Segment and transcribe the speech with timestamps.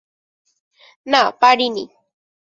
[1.07, 1.85] না পারি নি।